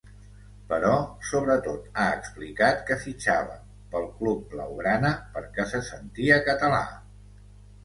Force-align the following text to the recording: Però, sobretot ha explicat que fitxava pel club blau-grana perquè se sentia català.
Però, 0.69 0.93
sobretot 1.31 1.99
ha 2.03 2.05
explicat 2.21 2.81
que 2.87 2.97
fitxava 3.03 3.59
pel 3.93 4.09
club 4.23 4.41
blau-grana 4.55 5.15
perquè 5.39 5.69
se 5.75 5.85
sentia 5.93 6.43
català. 6.51 6.83